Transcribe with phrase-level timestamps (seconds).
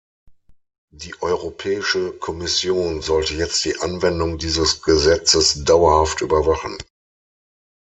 [0.91, 6.75] Die Europäische Kommission sollte jetzt die Anwendung dieses Gesetzes dauerhaft überwachen.